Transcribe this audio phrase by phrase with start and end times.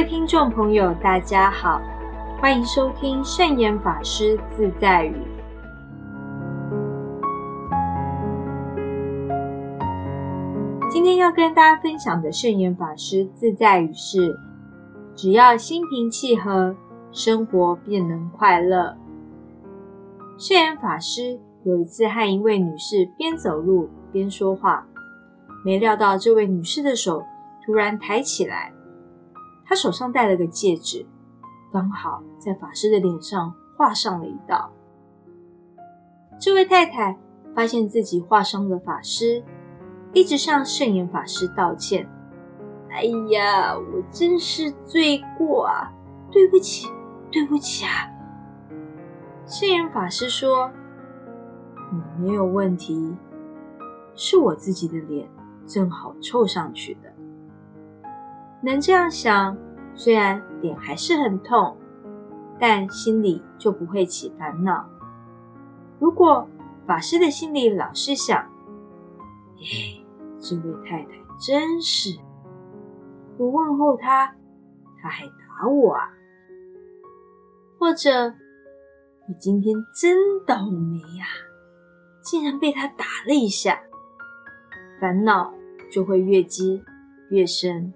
[0.00, 1.78] 位听众朋友，大家好，
[2.40, 5.14] 欢迎收听圣严法师自在语。
[10.90, 14.34] 今天要跟大家分享的圣严法师自在语是：
[15.14, 16.74] 只要心平气和，
[17.12, 18.96] 生活便能快乐。
[20.38, 24.82] 圣严法师有一次和一位女士边走路边说话，
[25.62, 27.22] 没料到这位女士的手
[27.66, 28.72] 突然抬起来。
[29.70, 31.06] 他手上戴了个戒指，
[31.70, 34.68] 刚好在法师的脸上画上了一道。
[36.40, 37.16] 这位太太
[37.54, 39.44] 发现自己划伤了法师，
[40.12, 42.04] 一直向圣严法师道歉
[42.90, 45.92] ：“哎呀，我真是罪过啊！
[46.32, 46.88] 对不起，
[47.30, 48.10] 对不起啊！”
[49.46, 50.68] 圣严法师说
[51.94, 53.14] ：“你没有问题，
[54.16, 55.28] 是我自己的脸
[55.64, 57.02] 正好凑上去的。”
[58.62, 59.56] 能这样想，
[59.94, 61.76] 虽然脸还是很痛，
[62.58, 64.88] 但心里就不会起烦恼。
[65.98, 66.46] 如果
[66.86, 68.38] 法师的心里老是想
[69.60, 70.04] ：“哎，
[70.38, 72.18] 这位太太真是……
[73.38, 74.26] 我问候她，
[75.02, 76.10] 她还打我啊！”
[77.80, 78.10] 或者
[79.26, 81.26] “我今天真倒霉呀，
[82.22, 83.80] 竟然被她打了一下”，
[85.00, 85.50] 烦恼
[85.90, 86.82] 就会越积
[87.30, 87.92] 越深。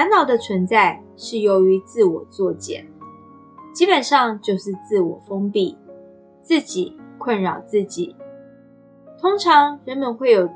[0.00, 2.90] 烦恼的存在是由于自我作茧，
[3.74, 5.76] 基本上就是自我封闭，
[6.40, 8.16] 自己困扰自己。
[9.18, 10.48] 通常人们会有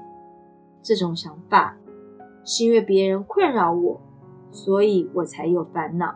[0.82, 1.76] 这种想法，
[2.42, 4.00] 是因为别人困扰我，
[4.50, 6.14] 所以我才有烦恼；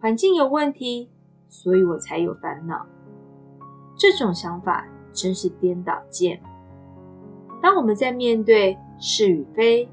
[0.00, 1.10] 环境有问题，
[1.48, 2.86] 所以我才有烦恼。
[3.96, 6.40] 这种想法真是颠倒见。
[7.60, 9.90] 当我们在面对是与非、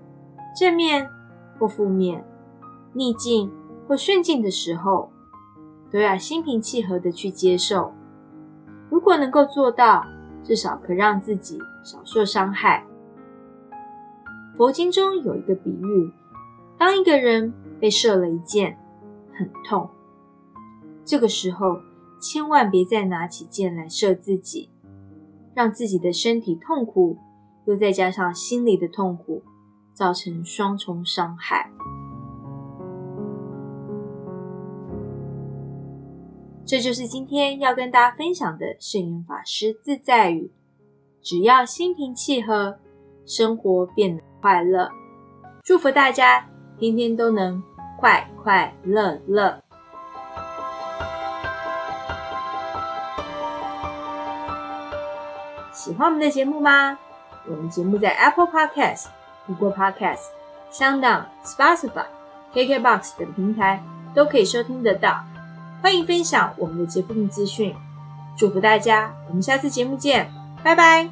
[0.56, 1.10] 正面
[1.58, 2.24] 或负面、
[2.96, 3.52] 逆境
[3.88, 5.12] 或顺境的时候，
[5.92, 7.92] 都要心平气和的去接受。
[8.90, 10.04] 如果能够做到，
[10.42, 12.84] 至少可让自己少受伤害。
[14.56, 16.12] 佛经中有一个比喻：
[16.78, 18.78] 当一个人被射了一箭，
[19.34, 19.90] 很痛，
[21.04, 21.82] 这个时候
[22.22, 24.70] 千万别再拿起箭来射自己，
[25.54, 27.18] 让自己的身体痛苦。
[27.66, 29.42] 又再加上心理的痛苦，
[29.92, 31.72] 造成双重伤害。
[36.68, 40.52] 这就是今天要跟大家分享的圣严法师自在语：
[41.22, 42.80] 只要心平气和，
[43.24, 44.90] 生活变得快乐。
[45.64, 46.44] 祝福大家
[46.80, 47.62] 天天都能
[48.00, 49.62] 快快乐乐。
[55.72, 56.98] 喜欢我们的节目吗？
[57.48, 59.06] 我们节目在 Apple Podcast、
[59.46, 60.30] Google Podcast、
[60.72, 62.08] 香港、Spotify、
[62.56, 63.84] KKBox 等平台
[64.16, 65.24] 都可以收听得到。
[65.86, 67.72] 欢迎分享我们的节目资讯，
[68.36, 69.14] 祝福大家！
[69.30, 70.28] 我们下次节目见，
[70.64, 71.08] 拜拜。